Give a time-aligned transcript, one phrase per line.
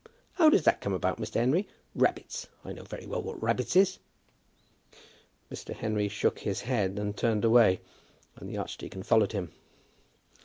[0.33, 1.35] How does that come about, Mr.
[1.35, 1.67] Henry?
[1.93, 2.47] Rabbits!
[2.65, 3.99] I know very well what rabbits is!"
[5.51, 5.75] Mr.
[5.75, 7.81] Henry shook his head, and turned away,
[8.35, 9.51] and the archdeacon followed him.